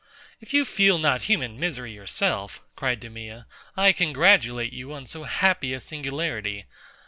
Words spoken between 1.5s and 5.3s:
misery yourself, cried DEMEA, I congratulate you on so